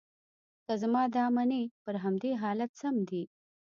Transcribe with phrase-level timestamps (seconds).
[0.65, 3.23] که زما دا منې، پر همدې حالت سم دي.